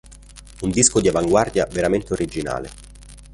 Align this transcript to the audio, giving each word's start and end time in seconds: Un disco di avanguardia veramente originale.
Un 0.61 0.71
disco 0.71 0.99
di 0.99 1.09
avanguardia 1.09 1.67
veramente 1.67 2.13
originale. 2.13 2.69